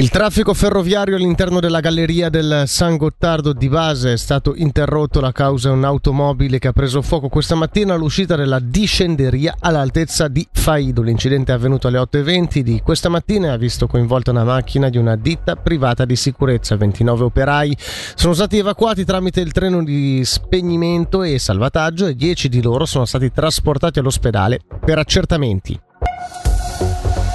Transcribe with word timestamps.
Il 0.00 0.08
traffico 0.08 0.54
ferroviario 0.54 1.16
all'interno 1.16 1.60
della 1.60 1.80
galleria 1.80 2.30
del 2.30 2.62
San 2.64 2.96
Gottardo 2.96 3.52
di 3.52 3.68
base 3.68 4.14
è 4.14 4.16
stato 4.16 4.54
interrotto. 4.56 5.20
La 5.20 5.30
causa 5.30 5.68
è 5.68 5.72
un'automobile 5.72 6.58
che 6.58 6.68
ha 6.68 6.72
preso 6.72 7.02
fuoco 7.02 7.28
questa 7.28 7.54
mattina 7.54 7.92
all'uscita 7.92 8.34
della 8.34 8.60
discenderia 8.60 9.56
all'altezza 9.58 10.28
di 10.28 10.48
Faido. 10.50 11.02
L'incidente 11.02 11.52
è 11.52 11.54
avvenuto 11.54 11.86
alle 11.86 11.98
8.20 11.98 12.60
di 12.60 12.80
questa 12.82 13.10
mattina 13.10 13.48
e 13.48 13.50
ha 13.50 13.56
visto 13.58 13.86
coinvolta 13.86 14.30
una 14.30 14.44
macchina 14.44 14.88
di 14.88 14.96
una 14.96 15.16
ditta 15.16 15.56
privata 15.56 16.06
di 16.06 16.16
sicurezza. 16.16 16.76
29 16.76 17.24
operai 17.24 17.76
sono 18.14 18.32
stati 18.32 18.56
evacuati 18.56 19.04
tramite 19.04 19.42
il 19.42 19.52
treno 19.52 19.84
di 19.84 20.22
spegnimento 20.24 21.22
e 21.22 21.38
salvataggio 21.38 22.06
e 22.06 22.14
10 22.14 22.48
di 22.48 22.62
loro 22.62 22.86
sono 22.86 23.04
stati 23.04 23.30
trasportati 23.30 23.98
all'ospedale 23.98 24.60
per 24.82 24.96
accertamenti. 24.96 25.78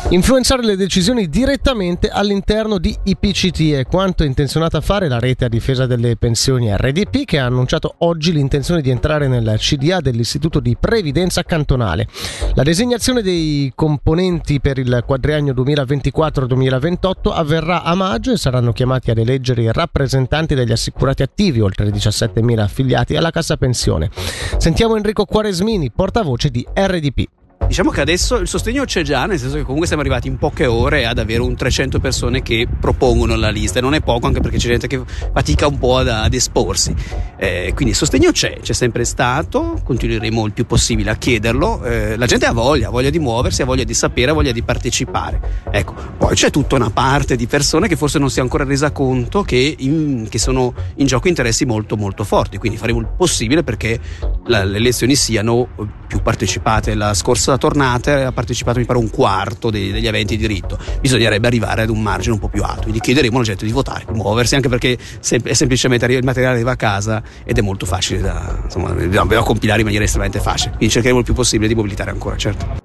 Influenzare 0.09 0.63
le 0.63 0.75
decisioni 0.75 1.27
direttamente 1.27 2.09
all'interno 2.09 2.77
di 2.77 2.95
IPCT 3.05 3.71
è 3.71 3.85
quanto 3.87 4.21
è 4.21 4.27
intenzionata 4.27 4.77
a 4.77 4.81
fare 4.81 5.07
la 5.07 5.17
rete 5.17 5.45
a 5.45 5.49
difesa 5.49 5.87
delle 5.87 6.15
pensioni 6.15 6.71
RDP 6.71 7.25
che 7.25 7.39
ha 7.39 7.45
annunciato 7.45 7.95
oggi 7.99 8.31
l'intenzione 8.31 8.81
di 8.81 8.91
entrare 8.91 9.27
nel 9.27 9.55
CDA 9.57 10.01
dell'Istituto 10.01 10.59
di 10.59 10.77
Previdenza 10.79 11.41
Cantonale. 11.41 12.07
La 12.53 12.61
designazione 12.61 13.23
dei 13.23 13.71
componenti 13.73 14.61
per 14.61 14.77
il 14.77 15.03
quadriennio 15.05 15.53
2024-2028 15.53 17.31
avverrà 17.33 17.81
a 17.81 17.95
maggio 17.95 18.31
e 18.31 18.37
saranno 18.37 18.73
chiamati 18.73 19.09
ad 19.09 19.17
eleggere 19.17 19.63
i 19.63 19.71
rappresentanti 19.71 20.53
degli 20.53 20.71
assicurati 20.71 21.23
attivi, 21.23 21.61
oltre 21.61 21.89
17.000 21.89 22.59
affiliati 22.59 23.15
alla 23.15 23.31
Cassa 23.31 23.57
Pensione. 23.57 24.11
Sentiamo 24.57 24.97
Enrico 24.97 25.25
Quaresmini, 25.25 25.89
portavoce 25.89 26.51
di 26.51 26.63
RDP. 26.73 27.27
Diciamo 27.67 27.89
che 27.89 27.99
adesso 27.99 28.35
il 28.37 28.47
sostegno 28.47 28.85
c'è 28.85 29.01
già, 29.01 29.25
nel 29.25 29.39
senso 29.39 29.55
che 29.55 29.63
comunque 29.63 29.87
siamo 29.87 30.01
arrivati 30.01 30.27
in 30.27 30.37
poche 30.37 30.65
ore 30.65 31.05
ad 31.05 31.17
avere 31.17 31.41
un 31.41 31.55
300 31.55 31.99
persone 31.99 32.41
che 32.41 32.67
propongono 32.79 33.35
la 33.35 33.49
lista 33.49 33.79
e 33.79 33.81
non 33.81 33.95
è 33.95 34.01
poco 34.01 34.27
anche 34.27 34.39
perché 34.39 34.57
c'è 34.57 34.67
gente 34.67 34.87
che 34.87 35.01
fatica 35.33 35.67
un 35.67 35.77
po' 35.79 35.97
ad, 35.97 36.07
ad 36.07 36.33
esporsi. 36.33 36.93
Eh, 37.37 37.71
quindi 37.73 37.89
il 37.89 37.95
sostegno 37.95 38.31
c'è, 38.31 38.59
c'è 38.61 38.73
sempre 38.73 39.03
stato, 39.03 39.81
continueremo 39.83 40.45
il 40.45 40.53
più 40.53 40.65
possibile 40.65 41.09
a 41.09 41.15
chiederlo. 41.15 41.83
Eh, 41.83 42.15
la 42.17 42.27
gente 42.27 42.45
ha 42.45 42.53
voglia, 42.53 42.87
ha 42.87 42.91
voglia 42.91 43.09
di 43.09 43.19
muoversi, 43.19 43.63
ha 43.63 43.65
voglia 43.65 43.83
di 43.83 43.93
sapere, 43.93 44.31
ha 44.31 44.33
voglia 44.33 44.51
di 44.51 44.63
partecipare. 44.63 45.63
Ecco, 45.71 45.95
poi 46.17 46.35
c'è 46.35 46.51
tutta 46.51 46.75
una 46.75 46.91
parte 46.91 47.35
di 47.35 47.47
persone 47.47 47.87
che 47.87 47.95
forse 47.95 48.19
non 48.19 48.29
si 48.29 48.39
è 48.39 48.41
ancora 48.41 48.63
resa 48.63 48.91
conto 48.91 49.41
che, 49.41 49.75
in, 49.79 50.27
che 50.29 50.37
sono 50.37 50.73
in 50.95 51.07
gioco 51.07 51.27
interessi 51.27 51.65
molto 51.65 51.97
molto 51.97 52.23
forti, 52.23 52.57
quindi 52.57 52.77
faremo 52.77 52.99
il 52.99 53.07
possibile 53.17 53.63
perché 53.63 53.99
la, 54.45 54.63
le 54.63 54.77
elezioni 54.77 55.15
siano 55.15 55.67
più 56.15 56.21
partecipate. 56.21 56.95
La 56.95 57.13
scorsa 57.13 57.57
tornata 57.57 58.27
ha 58.27 58.31
partecipato 58.31 58.79
mi 58.79 58.85
pare 58.85 58.99
un 58.99 59.09
quarto 59.09 59.69
dei, 59.69 59.91
degli 59.91 60.07
aventi 60.07 60.37
di 60.37 60.47
diritto. 60.47 60.77
Bisognerebbe 61.01 61.47
arrivare 61.47 61.81
ad 61.83 61.89
un 61.89 62.01
margine 62.01 62.33
un 62.33 62.39
po' 62.39 62.47
più 62.47 62.63
alto. 62.63 62.83
Quindi 62.83 62.99
chiederemo 62.99 63.35
alla 63.35 63.45
gente 63.45 63.65
di 63.65 63.71
votare, 63.71 64.05
di 64.07 64.13
muoversi, 64.13 64.55
anche 64.55 64.69
perché 64.69 64.97
è 64.97 65.53
semplicemente 65.53 66.05
il 66.05 66.23
materiale 66.23 66.55
arriva 66.55 66.71
a 66.71 66.75
casa 66.75 67.21
ed 67.43 67.57
è 67.57 67.61
molto 67.61 67.85
facile 67.85 68.21
da, 68.21 68.61
insomma, 68.63 68.91
da 68.91 69.43
compilare 69.43 69.79
in 69.79 69.85
maniera 69.85 70.05
estremamente 70.05 70.39
facile. 70.39 70.75
Quindi 70.75 70.93
cercheremo 70.93 71.19
il 71.19 71.25
più 71.25 71.33
possibile 71.33 71.67
di 71.67 71.75
mobilitare 71.75 72.11
ancora, 72.11 72.37
certo. 72.37 72.84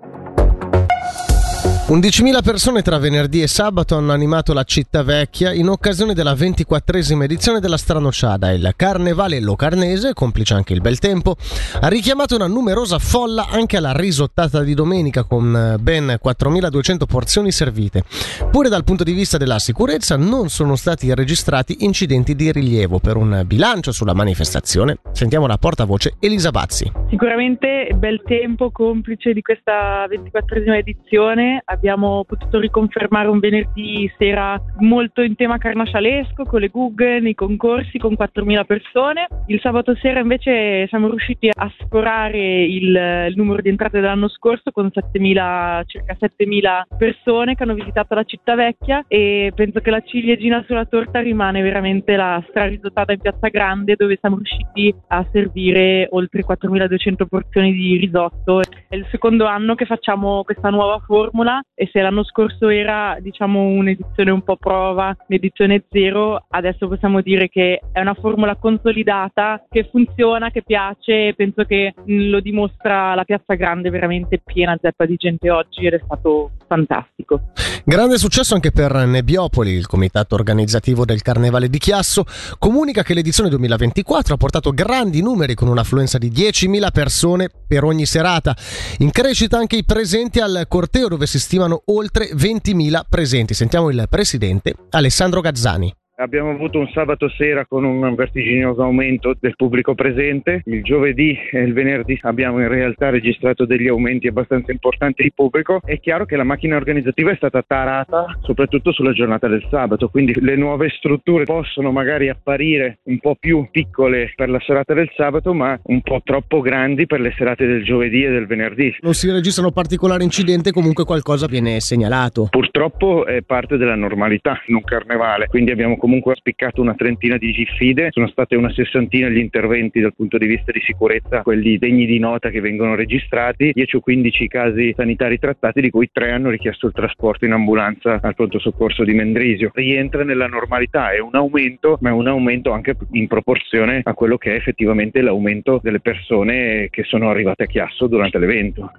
11.000 1.91 2.41
persone 2.45 2.83
tra 2.83 2.99
venerdì 2.99 3.43
e 3.43 3.49
sabato 3.49 3.97
hanno 3.97 4.13
animato 4.13 4.53
la 4.53 4.63
città 4.63 5.03
vecchia 5.03 5.53
in 5.53 5.69
occasione 5.69 6.15
della 6.15 6.37
ventiquattresima 6.37 7.25
edizione 7.25 7.59
della 7.59 7.77
Stranociada. 7.77 8.53
Il 8.53 8.75
carnevale 8.77 9.41
locarnese, 9.41 10.15
complice 10.15 10.55
anche 10.55 10.73
il 10.73 10.81
bel 10.81 11.01
tempo, 11.01 11.35
ha 11.81 11.89
richiamato 11.89 12.37
una 12.37 12.47
numerosa 12.47 13.01
folla 13.01 13.49
anche 13.51 13.77
alla 13.77 13.91
risottata 13.91 14.63
di 14.63 14.75
domenica 14.75 15.25
con 15.25 15.79
ben 15.81 16.17
4.200 16.23 17.07
porzioni 17.09 17.51
servite. 17.51 18.05
Pure 18.53 18.69
dal 18.69 18.85
punto 18.85 19.03
di 19.03 19.13
vista 19.13 19.37
della 19.37 19.59
sicurezza 19.59 20.17
non 20.17 20.49
sono 20.49 20.77
stati 20.77 21.13
registrati 21.13 21.79
incidenti 21.81 22.37
di 22.37 22.53
rilievo. 22.53 23.01
Per 23.01 23.17
un 23.17 23.43
bilancio 23.45 23.91
sulla 23.91 24.15
manifestazione 24.15 24.99
sentiamo 25.11 25.49
la 25.49 25.59
portavoce 25.59 26.15
Elisa 26.21 26.53
Bazzi. 26.53 26.89
Sicuramente 27.09 27.89
bel 27.97 28.23
tempo 28.25 28.71
complice 28.71 29.33
di 29.33 29.43
questa 29.43 30.07
ventiquattresima 30.09 30.77
edizione 30.77 31.65
abbiamo 31.81 32.25
potuto 32.25 32.61
riconfermare 32.61 33.29
un 33.29 33.39
venerdì 33.39 34.11
sera 34.19 34.61
molto 34.81 35.23
in 35.23 35.35
tema 35.35 35.57
carnascialesco 35.57 36.45
con 36.45 36.61
le 36.61 36.69
Google, 36.69 37.27
i 37.27 37.35
concorsi 37.35 37.97
con 37.97 38.13
4.000 38.13 38.65
persone. 38.67 39.29
Il 39.47 39.61
sabato 39.61 39.97
sera 39.97 40.21
invece 40.21 40.87
siamo 40.89 41.09
riusciti 41.09 41.49
a 41.49 41.73
sforare 41.79 42.39
il, 42.65 43.29
il 43.29 43.33
numero 43.35 43.63
di 43.63 43.71
entrate 43.71 43.99
dell'anno 43.99 44.29
scorso 44.29 44.71
con 44.73 44.91
7.000, 44.93 45.83
circa 45.87 46.17
7.000 46.21 46.83
persone 46.99 47.55
che 47.55 47.63
hanno 47.63 47.73
visitato 47.73 48.15
la 48.15 48.25
città 48.25 48.55
vecchia 48.55 49.03
e 49.09 49.51
penso 49.55 49.81
che 49.81 49.91
la 49.91 50.03
ciliegina 50.03 50.63
sulla 50.67 50.85
torta 50.85 51.21
rimane 51.21 51.63
veramente 51.63 52.15
la 52.15 52.45
strarisottata 52.47 53.13
in 53.13 53.21
Piazza 53.21 53.49
Grande 53.49 53.95
dove 53.97 54.19
siamo 54.21 54.37
riusciti 54.37 54.95
a 55.09 55.27
servire 55.33 56.09
oltre 56.11 56.45
4.200 56.45 57.27
porzioni 57.27 57.73
di 57.73 57.97
risotto. 57.97 58.61
È 58.61 58.97
il 58.97 59.07
secondo 59.11 59.47
anno 59.47 59.75
che 59.75 59.87
facciamo 59.87 60.45
questa 60.45 60.69
nuova 60.69 60.99
formula 61.07 61.63
e 61.75 61.89
se 61.93 62.01
l'anno 62.01 62.25
scorso 62.25 62.69
era 62.69 63.17
diciamo 63.21 63.61
un'edizione 63.61 64.31
un 64.31 64.43
po' 64.43 64.57
prova, 64.57 65.17
un'edizione 65.29 65.85
zero, 65.91 66.45
adesso 66.49 66.89
possiamo 66.89 67.21
dire 67.23 67.49
che 67.49 67.81
è 67.93 68.01
una 68.01 68.15
formula 68.15 68.57
consolidata 68.57 69.65
che 69.69 69.89
funziona, 69.91 70.51
che 70.51 70.63
piace 70.63 71.29
e 71.29 71.35
penso 71.35 71.65
che 71.65 71.95
lo 72.05 72.41
dimostra 72.41 73.15
la 73.15 73.25
Piazza 73.25 73.55
Grande 73.55 73.91
veramente 73.91 74.41
piena 74.45 74.79
zeppa 74.81 75.07
di 75.07 75.17
gente 75.17 75.51
oggi 75.51 75.87
ed 75.87 75.95
è 75.95 76.01
stato 76.05 76.51
fantastico. 76.67 77.53
Grande 77.85 78.19
successo 78.19 78.55
anche 78.55 78.73
per 78.73 78.95
Nebbiopoli, 78.95 79.71
il 79.71 79.87
comitato 79.87 80.35
organizzativo 80.35 81.05
del 81.05 81.23
Carnevale 81.23 81.69
di 81.69 81.79
Chiasso, 81.79 82.25
comunica 82.59 83.03
che 83.03 83.15
l'edizione 83.15 83.49
2024 83.49 84.35
ha 84.35 84.37
portato 84.37 84.71
grandi 84.71 85.23
numeri 85.23 85.55
con 85.55 85.69
un'affluenza 85.69 86.19
di 86.19 86.31
10.000 86.31 86.91
persone 86.93 87.49
per 87.67 87.85
ogni 87.85 88.05
serata. 88.05 88.55
In 88.99 89.11
crescita 89.11 89.57
anche 89.57 89.77
i 89.77 89.85
presenti 89.85 90.41
al 90.41 90.67
corteo 90.69 91.09
dove 91.09 91.27
si 91.27 91.39
stimano 91.61 91.83
oltre 91.87 92.31
20.000 92.31 93.03
presenti. 93.09 93.55
Sentiamo 93.55 93.91
il 93.91 94.07
presidente 94.09 94.75
Alessandro 94.91 95.41
Gazzani. 95.41 95.95
Abbiamo 96.21 96.51
avuto 96.51 96.79
un 96.79 96.87
sabato 96.93 97.31
sera 97.31 97.65
con 97.65 97.83
un 97.83 98.15
vertiginoso 98.15 98.83
aumento 98.83 99.35
del 99.41 99.57
pubblico 99.57 99.95
presente. 99.95 100.61
Il 100.67 100.83
giovedì 100.83 101.35
e 101.51 101.61
il 101.61 101.73
venerdì 101.73 102.19
abbiamo 102.25 102.61
in 102.61 102.69
realtà 102.69 103.09
registrato 103.09 103.65
degli 103.65 103.89
aumenti 103.89 104.27
abbastanza 104.27 104.71
importanti 104.71 105.23
di 105.23 105.33
pubblico. 105.35 105.81
È 105.83 105.99
chiaro 105.99 106.27
che 106.27 106.37
la 106.37 106.45
macchina 106.45 106.77
organizzativa 106.77 107.31
è 107.31 107.37
stata 107.37 107.63
tarata 107.67 108.39
soprattutto 108.43 108.93
sulla 108.93 109.13
giornata 109.13 109.49
del 109.49 109.67
sabato, 109.71 110.11
quindi 110.11 110.39
le 110.39 110.57
nuove 110.57 110.91
strutture 110.91 111.45
possono 111.45 111.91
magari 111.91 112.29
apparire 112.29 112.99
un 113.05 113.19
po' 113.19 113.37
più 113.41 113.69
piccole 113.71 114.31
per 114.37 114.51
la 114.51 114.61
serata 114.61 114.93
del 114.93 115.11
sabato, 115.17 115.55
ma 115.55 115.81
un 115.85 116.03
po' 116.03 116.21
troppo 116.23 116.61
grandi 116.61 117.07
per 117.07 117.21
le 117.21 117.33
serate 117.35 117.65
del 117.65 117.83
giovedì 117.83 118.25
e 118.25 118.29
del 118.29 118.47
venerdì. 118.47 118.95
Non 119.01 119.15
si 119.15 119.31
registrano 119.31 119.71
particolari 119.71 120.23
incidenti, 120.23 120.71
comunque 120.71 121.05
qualcosa 121.05 121.47
viene 121.47 121.81
segnalato. 121.81 122.49
Purtroppo 122.51 123.25
è 123.25 123.41
parte 123.41 123.79
della 123.79 123.95
normalità 123.95 124.61
in 124.67 124.75
un 124.75 124.85
carnevale, 124.85 125.47
quindi 125.47 125.71
abbiamo 125.71 125.93
comunque 125.93 126.09
comunque 126.11 126.35
spiccato 126.35 126.81
una 126.81 126.95
trentina 126.95 127.37
di 127.37 127.53
giffide, 127.53 128.09
sono 128.11 128.27
state 128.27 128.57
una 128.57 128.73
sessantina 128.73 129.29
gli 129.29 129.39
interventi 129.39 130.01
dal 130.01 130.13
punto 130.13 130.39
di 130.39 130.47
vista 130.47 130.73
di 130.73 130.81
sicurezza, 130.81 131.43
quelli 131.43 131.79
degni 131.79 132.05
di 132.05 132.19
nota 132.19 132.51
che 132.51 132.61
vengono 132.61 132.97
registrati, 132.97 133.71
10 133.73 133.97
o 133.97 134.01
15 134.01 134.49
casi 134.49 134.93
sanitari 134.97 135.39
trattati, 135.39 135.81
di 135.81 135.89
cui 135.91 136.11
3 136.13 136.33
hanno 136.33 136.51
richiesto 136.51 136.89
il 136.89 136.93
trasporto 136.93 137.45
in 137.45 137.53
ambulanza 137.53 138.19
al 138.21 138.35
pronto 138.35 138.59
soccorso 138.59 139.05
di 139.05 139.15
Mendrisio. 139.15 139.71
Rientra 139.73 140.25
nella 140.25 140.49
normalità, 140.49 141.13
è 141.13 141.21
un 141.21 141.37
aumento, 141.37 141.97
ma 142.01 142.09
è 142.09 142.13
un 142.13 142.27
aumento 142.27 142.73
anche 142.73 142.97
in 143.13 143.29
proporzione 143.29 144.01
a 144.03 144.13
quello 144.15 144.37
che 144.37 144.55
è 144.55 144.57
effettivamente 144.57 145.21
l'aumento 145.21 145.79
delle 145.81 146.01
persone 146.01 146.89
che 146.91 147.05
sono 147.05 147.31
arrivate 147.31 147.63
a 147.63 147.67
Chiasso 147.67 148.09
durante 148.09 148.39
l'evento. 148.39 148.91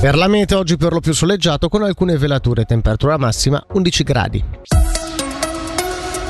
Per 0.00 0.16
la 0.16 0.28
meta 0.28 0.56
oggi 0.56 0.78
per 0.78 0.92
lo 0.92 1.00
più 1.00 1.12
soleggiato 1.12 1.68
con 1.68 1.82
alcune 1.82 2.16
velature, 2.16 2.64
temperatura 2.64 3.18
massima 3.18 3.62
11 3.68 4.02
gradi. 4.02 4.44